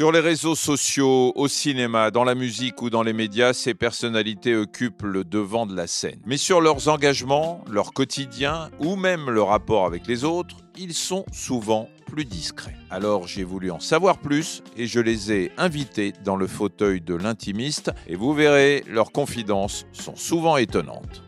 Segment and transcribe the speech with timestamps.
[0.00, 4.56] Sur les réseaux sociaux, au cinéma, dans la musique ou dans les médias, ces personnalités
[4.56, 6.22] occupent le devant de la scène.
[6.24, 11.26] Mais sur leurs engagements, leur quotidien ou même le rapport avec les autres, ils sont
[11.34, 12.78] souvent plus discrets.
[12.88, 17.14] Alors j'ai voulu en savoir plus et je les ai invités dans le fauteuil de
[17.14, 21.22] l'intimiste et vous verrez, leurs confidences sont souvent étonnantes.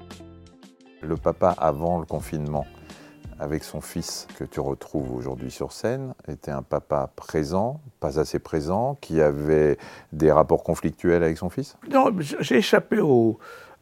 [1.02, 2.64] Le papa avant le confinement,
[3.42, 8.38] avec son fils que tu retrouves aujourd'hui sur scène était un papa présent, pas assez
[8.38, 9.78] présent, qui avait
[10.12, 11.76] des rapports conflictuels avec son fils?
[11.90, 13.00] Non, j'ai échappé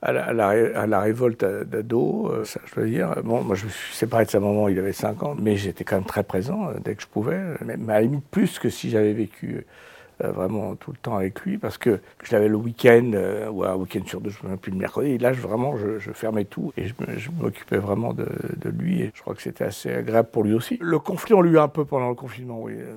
[0.01, 3.15] à, la, révolte d'ado, euh, ça je veux dire.
[3.23, 5.85] Bon, moi je me suis séparé de sa maman, il avait 5 ans, mais j'étais
[5.85, 8.71] quand même très présent euh, dès que je pouvais, même à la limite plus que
[8.71, 9.63] si j'avais vécu euh,
[10.29, 13.75] vraiment tout le temps avec lui parce que je l'avais le week-end euh, ou un
[13.75, 15.11] week-end sur deux, je ne me plus le mercredi.
[15.11, 18.27] Et là, je, vraiment, je, fermais tout et je, m'occupais vraiment de,
[18.65, 19.03] lui.
[19.03, 20.79] Et je crois que c'était assez agréable pour lui aussi.
[20.81, 22.75] Le conflit, on lui a un peu pendant le confinement, oui.
[22.77, 22.97] Euh,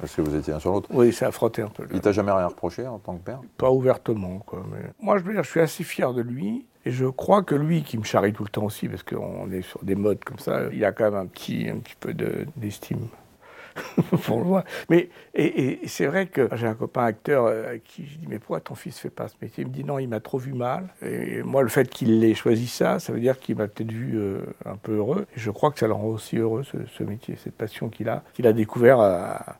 [0.00, 1.86] parce que vous étiez un sur l'autre Oui, ça a frotté un peu.
[1.92, 3.40] Il t'a jamais rien reproché en tant que père?
[3.56, 4.64] Pas ouvertement, quoi.
[4.72, 4.90] Mais...
[5.00, 6.66] Moi, je veux dire, je suis assez fier de lui.
[6.86, 9.62] Et je crois que lui, qui me charrie tout le temps aussi, parce qu'on est
[9.62, 12.12] sur des modes comme ça, il a quand même un petit, un petit peu
[12.56, 13.08] d'estime.
[14.24, 14.62] pour le.
[14.88, 18.38] Mais et, c'est vrai que j'ai un copain acteur euh, à qui je dis mais
[18.38, 19.62] pourquoi ton fils fait pas ce métier?
[19.62, 20.88] Il me dit non, il m'a trop vu mal.
[21.02, 24.12] Et moi, le fait qu'il ait choisi ça, ça veut dire qu'il m'a peut-être vu
[24.14, 25.26] euh, un peu heureux.
[25.36, 28.22] Et je crois que ça le rend aussi heureux ce, métier, cette passion qu'il a,
[28.34, 29.58] qu'il a découvert à,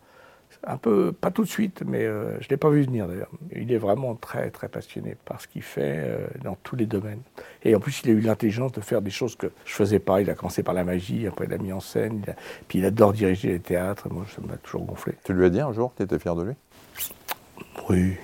[0.67, 3.31] un peu, pas tout de suite, mais euh, je ne l'ai pas vu venir d'ailleurs.
[3.55, 7.21] Il est vraiment très très passionné par ce qu'il fait euh, dans tous les domaines.
[7.65, 10.21] Et en plus, il a eu l'intelligence de faire des choses que je faisais pas.
[10.21, 12.23] Il a commencé par la magie, après il a mis en scène,
[12.69, 14.09] puis il adore diriger les théâtres.
[14.11, 15.15] Moi, ça m'a toujours gonflé.
[15.25, 16.55] Tu lui as dit un jour que tu étais fier de lui?
[17.89, 18.15] Oui.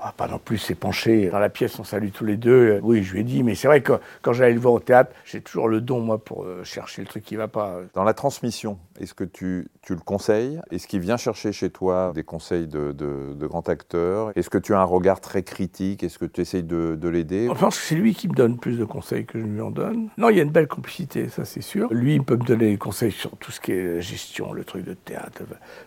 [0.00, 2.78] Ah, pas non plus s'est penché dans la pièce, on salue tous les deux.
[2.82, 5.10] Oui, je lui ai dit, mais c'est vrai que quand j'allais le voir au théâtre,
[5.24, 7.80] j'ai toujours le don, moi, pour euh, chercher le truc qui va pas.
[7.94, 10.60] Dans la transmission, est-ce que tu, tu, le conseilles?
[10.70, 14.58] Est-ce qu'il vient chercher chez toi des conseils de, de, de grand acteur Est-ce que
[14.58, 16.04] tu as un regard très critique?
[16.04, 17.48] Est-ce que tu essayes de, de l'aider?
[17.48, 19.70] Je pense que c'est lui qui me donne plus de conseils que je lui en
[19.70, 20.10] donne.
[20.16, 21.92] Non, il y a une belle complicité, ça c'est sûr.
[21.92, 24.84] Lui, il peut me donner des conseils sur tout ce qui est gestion, le truc
[24.84, 25.42] de théâtre,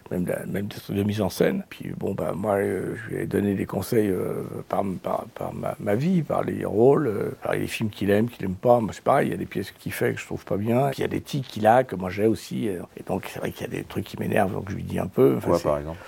[0.10, 1.64] même, même des trucs de mise en scène.
[1.70, 5.96] Puis bon, bah, moi, euh, je lui ai donné des conseils euh, par, par, ma,
[5.96, 8.80] vie, par les rôles, euh, par les films qu'il aime, qu'il aime pas.
[8.80, 10.90] Moi, c'est pareil, il y a des pièces qu'il fait que je trouve pas bien.
[10.90, 12.70] Puis il y a des tics qu'il a que moi j'ai aussi.
[12.70, 14.84] Euh, et donc, c'est vrai qu'il y a des trucs qui m'énervent, donc je lui
[14.84, 15.38] dis un peu.
[15.44, 16.00] Quoi, par exemple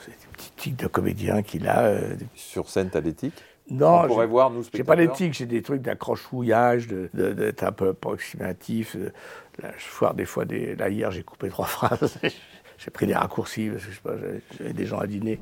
[0.00, 1.94] C'est des petits tics de comédien qu'il a.
[2.34, 3.34] Sur scène, t'as des tics?
[3.70, 7.90] Non, on pourrait voir, nous, J'ai pas d'éthique, j'ai des trucs d'accrochouillage, d'être un peu
[7.90, 8.96] approximatif.
[9.62, 10.74] Là, je foire des fois des.
[10.74, 12.18] Là, hier, j'ai coupé trois phrases.
[12.80, 15.38] J'ai pris des raccourcis parce que j'avais des gens à dîner.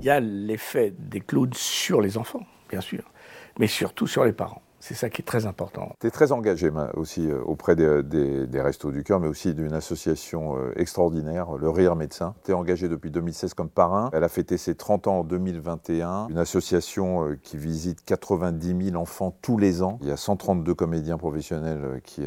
[0.00, 3.10] Il y a l'effet des clowns sur les enfants, bien sûr,
[3.58, 4.62] mais surtout sur les parents.
[4.82, 5.94] C'est ça qui est très important.
[6.00, 9.74] Tu es très engagé aussi euh, auprès des, des, Restos du Cœur, mais aussi d'une
[9.74, 12.34] association euh, extraordinaire, le Rire Médecin.
[12.44, 14.10] Tu es engagé depuis 2016 comme parrain.
[14.12, 16.26] Elle a fêté ses 30 ans en 2021.
[16.30, 20.00] Une association euh, qui visite 90 000 enfants tous les ans.
[20.02, 22.22] Il y a 132 comédiens professionnels qui,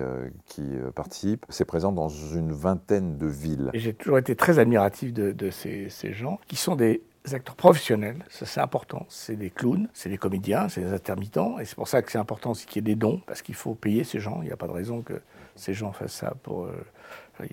[0.46, 0.64] qui
[0.96, 1.46] participent.
[1.50, 3.70] C'est présent dans une vingtaine de villes.
[3.74, 7.02] J'ai toujours été très admiratif de, de ces, ces gens qui sont des
[7.34, 9.06] acteurs professionnels, ça c'est important.
[9.10, 11.60] C'est des clowns, c'est des comédiens, c'est des intermittents.
[11.60, 13.56] Et c'est pour ça que c'est important aussi qu'il y ait des dons, parce qu'il
[13.56, 14.42] faut payer ces gens.
[14.42, 15.22] Il n'y a pas de raison que
[15.56, 16.66] ces gens fassent ça pour.
[16.66, 16.86] Euh,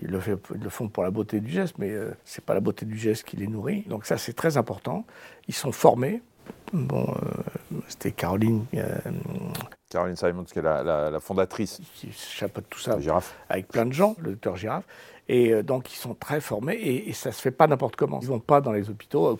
[0.01, 2.97] ils, le font pour la beauté du geste, mais euh, c'est pas la beauté du
[2.97, 3.83] geste qui les nourrit.
[3.87, 5.05] Donc ça c'est très important.
[5.47, 6.21] Ils sont formés.
[6.73, 8.65] Bon, euh, c'était Caroline.
[9.93, 11.79] Caroline Simons, qui est la, fondatrice.
[11.95, 12.97] Qui chapeaute tout ça.
[13.49, 14.85] Avec plein de gens, le docteur Girafe.
[15.29, 18.19] Et euh, donc, ils sont très formés et, ça ne se fait pas n'importe comment.
[18.19, 19.29] Ils ne vont pas dans les hôpitaux.
[19.29, 19.37] Euh,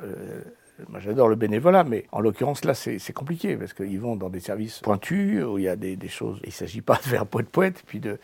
[0.00, 0.42] euh,
[0.88, 4.40] moi, j'adore le bénévolat, mais en l'occurrence, là, c'est compliqué parce qu'ils vont dans des
[4.40, 6.40] services pointus où il y a des, choses.
[6.42, 8.18] Il ne s'agit pas de faire poète-poète, puis de,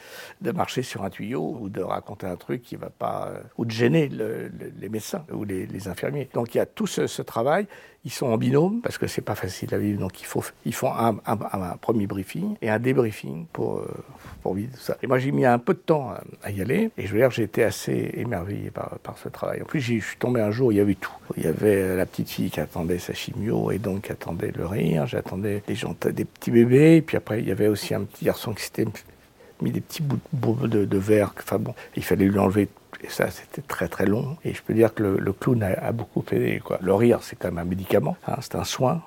[0.53, 3.33] marcher sur un tuyau ou de raconter un truc qui va pas.
[3.57, 6.29] ou de gêner les médecins ou les, infirmiers.
[6.35, 7.67] Donc, il y a tout ce travail.
[8.05, 10.01] Ils sont en binôme parce que c'est pas facile à vivre.
[10.01, 10.23] Donc
[10.65, 13.89] ils font un, premier briefing et un débriefing pour, euh,
[14.43, 14.97] pour vivre tout ça.
[15.03, 17.39] Et moi j'ai mis un peu de temps à, y aller et je veux dire
[17.39, 19.61] été assez émerveillé par, par ce travail.
[19.61, 21.13] En plus je suis tombé un jour, il y avait tout.
[21.37, 24.67] Il y avait la petite fille qui attendait sa chimio et donc qui attendait le
[24.67, 25.07] rire.
[25.07, 26.97] J'attendais des gens, des petits bébés.
[26.97, 28.87] Et puis après il y avait aussi un petit garçon qui s'était
[29.61, 30.03] mis des petits
[30.33, 31.35] bouts de, verre.
[31.39, 32.69] Enfin bon, il fallait lui enlever
[33.03, 34.37] et ça, c'était très très long.
[34.45, 36.61] Et je peux dire que le, clown a, beaucoup aidé.
[36.81, 38.17] Le rire, c'est quand même un médicament.
[38.27, 39.03] Hein, c'est un soin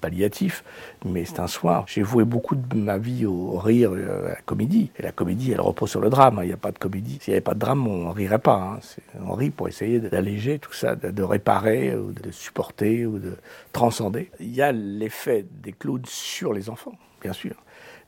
[0.00, 0.64] palliatif,
[1.04, 1.84] mais c'est un soin.
[1.86, 4.90] J'ai voué beaucoup de ma vie au rire, euh, à la comédie.
[4.98, 6.38] Et la comédie, elle repose sur le drame.
[6.38, 6.44] Hein.
[6.44, 7.18] Il n'y a pas de comédie.
[7.20, 8.76] S'il n'y avait pas de drame, on ne rirait pas.
[8.76, 8.80] Hein.
[9.24, 13.36] On rit pour essayer d'alléger tout ça, de, réparer, ou de supporter, ou de
[13.72, 14.30] transcender.
[14.40, 17.54] Il y a l'effet des clowns sur les enfants, bien sûr,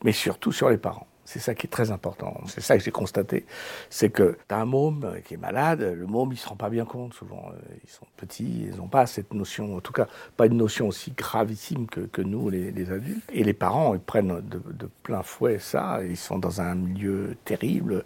[0.03, 1.07] mais surtout sur les parents.
[1.25, 2.41] C'est ça qui est très important.
[2.47, 3.45] C'est ça que j'ai constaté.
[3.89, 6.55] C'est que tu as un môme qui est malade, le môme, il ne se rend
[6.55, 7.51] pas bien compte souvent.
[7.83, 11.11] Ils sont petits, ils n'ont pas cette notion, en tout cas, pas une notion aussi
[11.11, 13.23] gravissime que, que nous, les, adultes.
[13.31, 16.01] Et les parents, ils prennent de, plein fouet ça.
[16.03, 18.03] Ils sont dans un milieu terrible,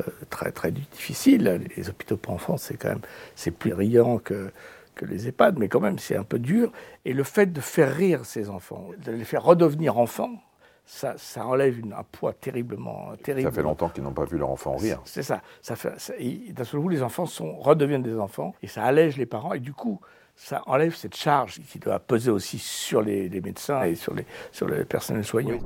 [0.00, 1.68] euh, très, très difficile.
[1.76, 3.02] Les hôpitaux pour enfants, c'est quand même
[3.34, 4.52] c'est plus riant que
[4.96, 6.72] que les EHPAD, mais quand même, c'est un peu dur.
[7.06, 10.42] Et le fait de faire rire ces enfants, de les faire redevenir enfants,
[10.90, 13.48] ça, ça enlève un poids terriblement terrible.
[13.48, 15.00] Ça fait longtemps qu'ils n'ont pas vu leur enfant rire.
[15.04, 15.40] C'est ça.
[15.68, 19.54] d'un seul coup, les enfants sont, redeviennent des enfants et ça allège les parents.
[19.54, 20.00] Et du coup,
[20.34, 24.66] ça enlève cette charge qui doit peser aussi sur les, médecins et sur, les, sur
[24.66, 25.58] le personnel soignant.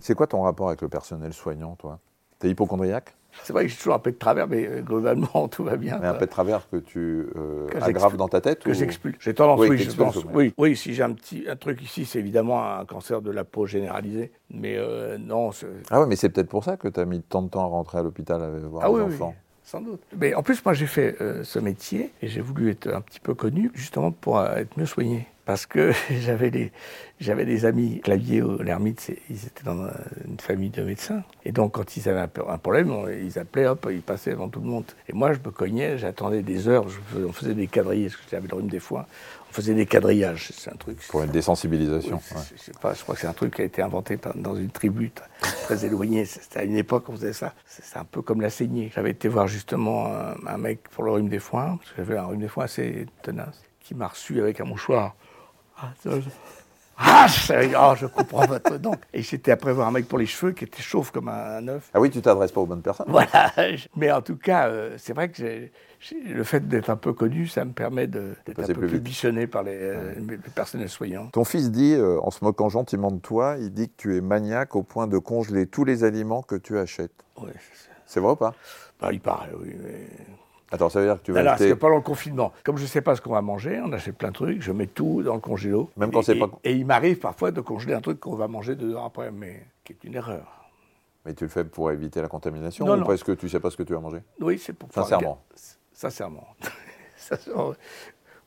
[0.00, 2.00] C'est quoi ton rapport avec le personnel soignant, toi?
[2.40, 3.14] T'es hypochondriaque?
[3.42, 5.98] C'est vrai que j'ai toujours un peu de travers, mais euh, globalement, tout va bien.
[6.00, 9.16] Mais un peu de travers que tu euh, aggraves dans ta tête Que j'expulse.
[9.20, 12.18] J'ai tendance, oui, je pense, oui, oui, si j'ai un petit un truc ici, c'est
[12.18, 14.32] évidemment un cancer de la peau généralisé.
[14.50, 15.50] Mais euh, non.
[15.90, 17.66] Ah ouais, mais c'est peut-être pour ça que tu as mis tant de temps à
[17.66, 19.34] rentrer à l'hôpital à voir ah, les oui, enfants.
[19.36, 19.40] Oui.
[19.66, 20.02] Sans doute.
[20.18, 23.32] Mais en plus, moi, j'ai fait ce métier et j'ai voulu être un petit peu
[23.32, 26.72] connu justement pour être mieux soigné parce que j'avais des,
[27.20, 29.88] j'avais des amis clavier au l'ermite, ils étaient dans
[30.26, 31.22] une famille de médecins.
[31.44, 32.92] Et donc, quand ils avaient un, problème,
[33.22, 34.84] ils appelaient, hop, ils passaient devant tout le monde.
[35.08, 36.86] Et moi, je me cognais, j'attendais des heures,
[37.16, 39.06] on faisait des quadrilles, parce que j'avais le rhume des fois,
[39.50, 40.98] on faisait des quadrillages, c'est un truc.
[41.08, 42.20] Pour une désensibilisation.
[42.66, 45.12] je, pas, je crois que c'est un truc qui a été inventé dans une tribu
[45.40, 46.24] très éloignée.
[46.24, 47.54] C'était à une époque, on faisait ça.
[47.66, 48.90] C'est un peu comme la saignée.
[48.94, 52.16] J'avais été voir justement un, un mec pour le rhume des foins, parce que j'avais
[52.16, 55.14] un rhume des foins assez tenace, qui m'a reçu avec un mouchoir
[55.76, 55.92] ah,
[56.96, 57.26] ah
[57.90, 58.98] oh, je comprends votre donc.
[59.12, 61.90] Et j'étais après voir un mec pour les cheveux qui était chauve comme un œuf.
[61.92, 63.06] Ah oui, tu t'adresses pas aux bonnes personnes.
[63.08, 63.52] Voilà.
[63.96, 65.68] Mais en tout cas, euh, c'est vrai que
[66.26, 69.64] le fait d'être un peu connu, ça me permet d'être un peu plus, bichonné par
[69.64, 70.14] les, euh,
[70.54, 71.26] personnels soignants.
[71.32, 74.20] Ton fils dit, euh, en se moquant gentiment de toi, il dit que tu es
[74.20, 77.24] maniaque au point de congeler tous les aliments que tu achètes.
[77.38, 77.50] Oui.
[78.06, 78.54] C'est vrai ou pas?
[79.00, 79.74] Bah, Il paraît, oui.
[80.74, 81.76] Attends, ça veut dire que tu vas Alors, acheter...
[81.76, 84.30] pendant le confinement, comme je ne sais pas ce qu'on va manger, on achète plein
[84.30, 85.88] de trucs, je mets tout dans le congélo.
[85.96, 86.50] Même quand c'est pas...
[86.64, 89.64] Et il m'arrive parfois de congeler un truc qu'on va manger deux heures après, mais
[89.84, 90.68] qui est une erreur.
[91.24, 93.70] Mais tu le fais pour éviter la contamination ou parce que tu ne sais pas
[93.70, 94.18] ce que tu vas manger?
[94.40, 94.92] Oui, c'est pour...
[94.92, 95.40] Sincèrement
[95.94, 96.48] Sincèrement.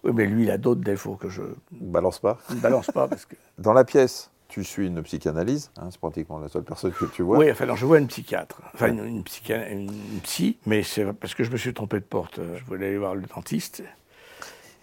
[0.04, 1.42] Oui, mais lui, il a d'autres défauts que je...
[1.72, 3.36] Balance pas Ne balance pas parce que...
[3.58, 7.22] Dans la pièce, tu suis une psychanalyse, hein, c'est pratiquement la seule personne que tu
[7.22, 7.38] vois.
[7.38, 9.24] Oui, enfin, alors je vois une psychiatre, enfin une, une,
[9.70, 12.40] une psy, mais c'est parce que je me suis trompé de porte.
[12.56, 13.84] Je voulais aller voir le dentiste.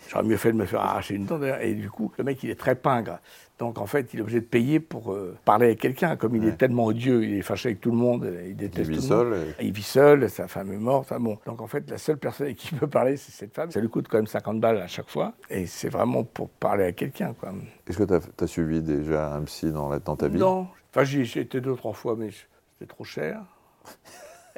[0.09, 1.41] J'aurais mieux fait de me faire arracher une dent.
[1.61, 3.19] Et du coup, le mec, il est très pingre.
[3.59, 6.17] Donc en fait, il est obligé de payer pour euh, parler avec quelqu'un.
[6.17, 8.97] Comme il est tellement odieux, il est fâché avec tout le monde, il déteste il
[8.97, 9.55] vit seul.
[9.61, 11.05] Il vit seul, sa femme est morte.
[11.05, 11.39] Enfin bon.
[11.47, 13.71] Donc en fait, la seule personne avec qui peut parler, c'est cette femme.
[13.71, 15.35] Ça lui coûte quand même 50 balles à chaque fois.
[15.51, 17.35] Et c'est vraiment pour parler à quelqu'un.
[17.87, 20.39] Est-ce que tu as, suivi déjà un psy dans, dans ta vie?
[20.39, 20.67] Non.
[20.91, 23.41] Enfin, j'y ai été deux ou trois fois, mais c'était trop cher.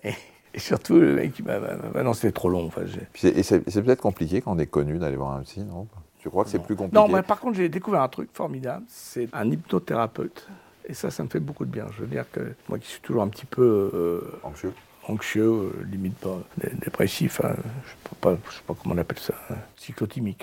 [0.03, 0.13] et,
[0.61, 2.03] surtout, le mec, il m'a.
[2.03, 2.67] non, c'était trop long.
[2.67, 2.83] Enfin,
[3.23, 5.87] et c'est peut-être compliqué quand on est connu d'aller voir un psy, non?
[6.23, 6.97] Je crois que c'est plus compliqué?
[6.97, 8.85] Non, mais par contre, j'ai découvert un truc formidable.
[8.89, 10.49] C'est un hypnothérapeute.
[10.89, 11.87] Et ça, ça me fait beaucoup de bien.
[11.97, 13.91] Je veux dire que moi qui suis toujours un petit peu.
[13.95, 14.73] Euh, anxieux
[15.09, 16.39] Anxieux, euh, limite pas
[16.85, 19.55] dépressif, hein, je ne sais, pas comment on appelle ça, hein,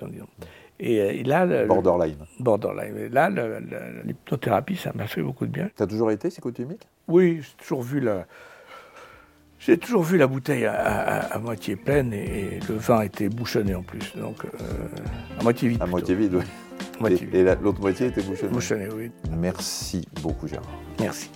[0.02, 0.28] en disant.
[0.80, 1.66] Et, euh, et, là.
[1.66, 2.26] borderline.
[2.40, 2.98] borderline.
[2.98, 3.30] Et là,
[4.06, 5.70] l'hypnothérapie, ça m'a fait beaucoup de bien.
[5.76, 8.26] Tu as toujours été cyclotimique Oui, j'ai toujours vu la
[9.66, 14.14] j'ai toujours vu la bouteille à, moitié pleine et, le vin était bouchonné en plus,
[14.16, 14.50] donc euh,
[15.40, 15.82] à moitié vide.
[15.82, 16.40] À moitié vide,
[17.02, 17.30] oui.
[17.34, 18.52] et, l'autre moitié était bouchonnée.
[18.52, 19.12] Bouchonnée, oui.
[19.32, 20.68] Merci beaucoup, Gérard.
[21.00, 21.30] Merci.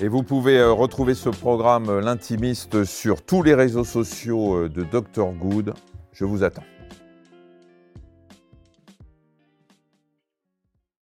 [0.00, 4.84] Et vous pouvez euh, retrouver ce programme euh, L'Intimiste sur tous les réseaux sociaux de
[4.84, 5.74] Dr Good.
[6.12, 6.64] Je vous attends.